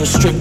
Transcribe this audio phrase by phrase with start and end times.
[0.00, 0.39] Record Club.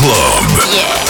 [0.00, 0.72] Club.
[0.72, 1.09] Yeah.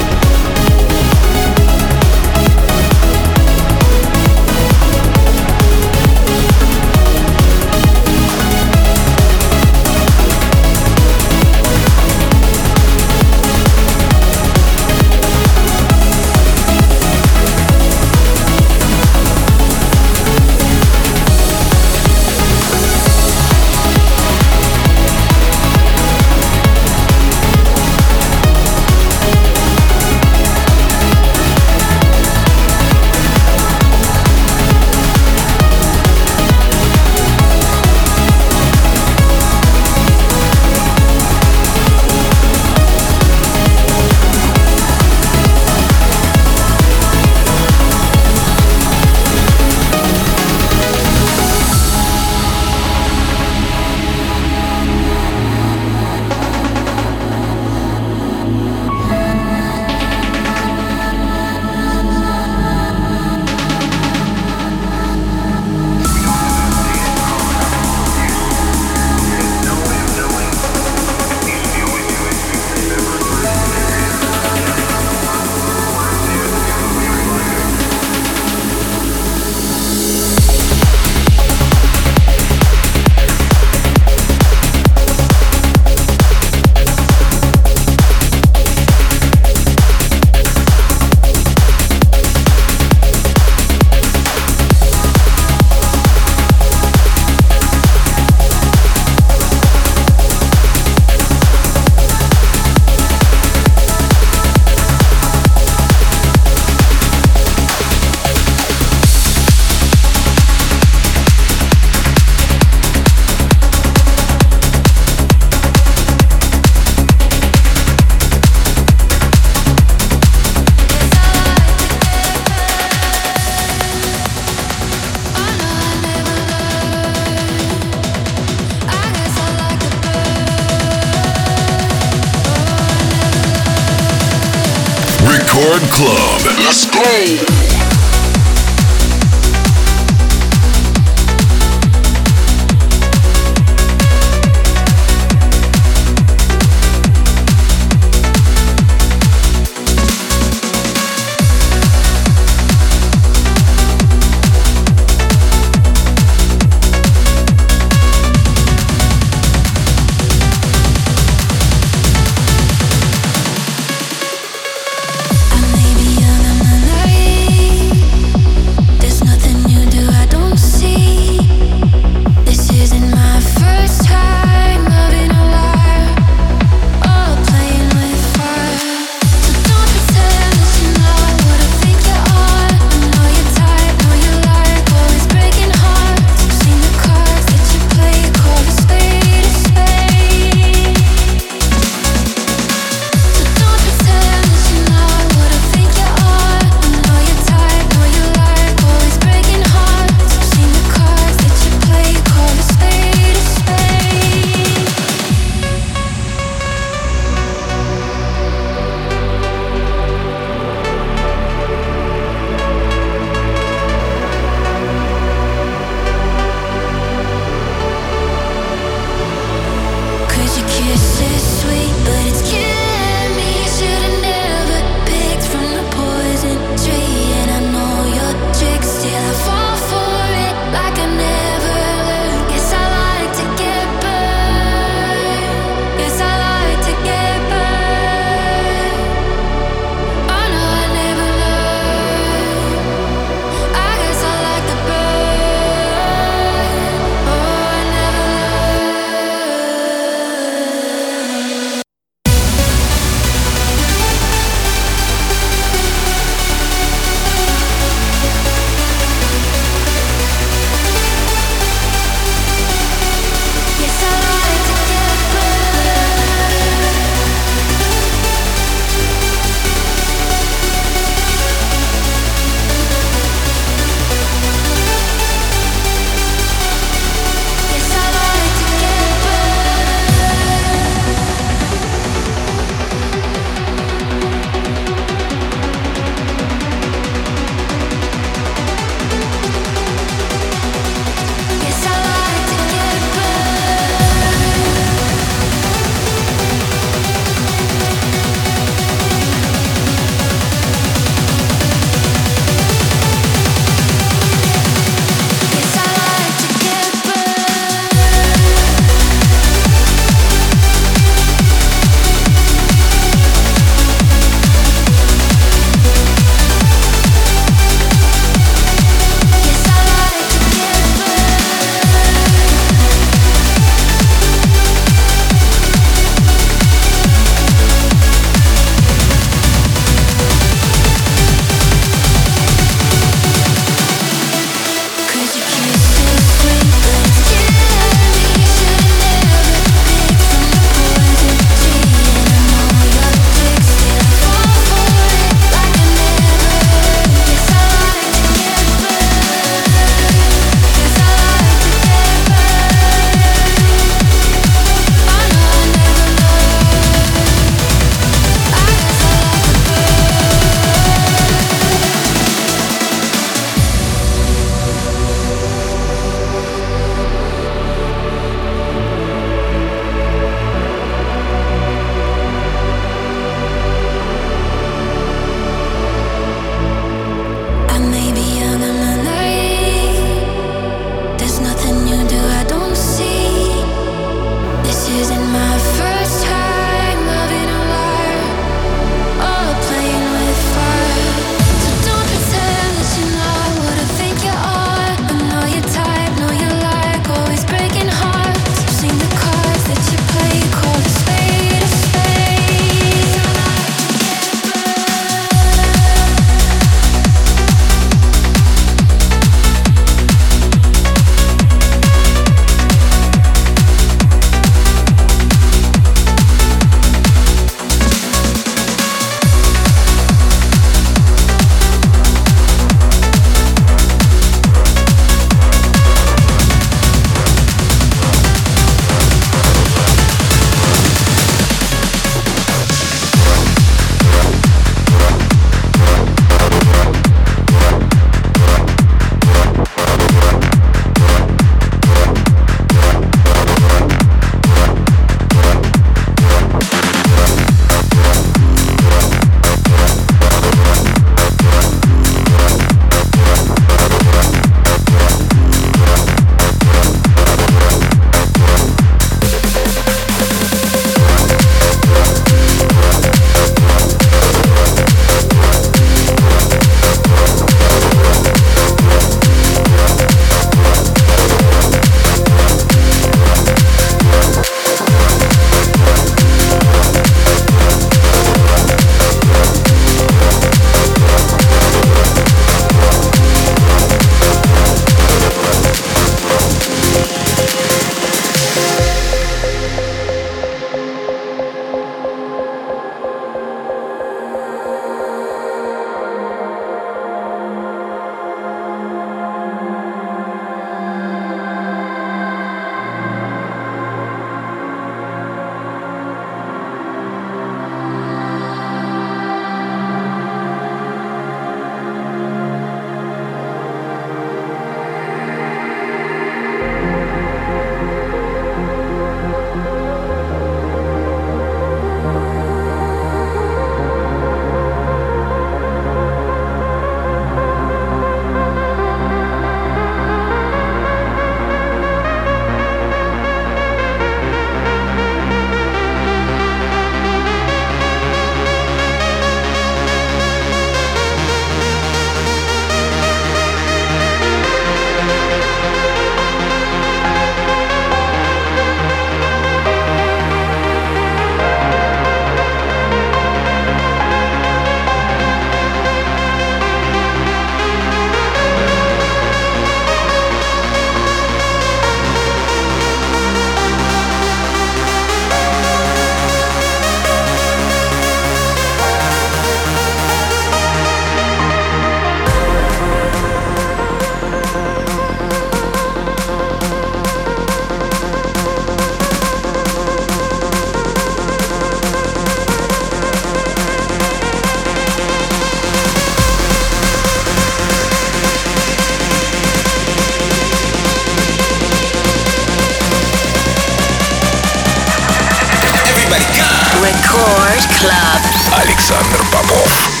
[598.53, 600.00] Александр Попов.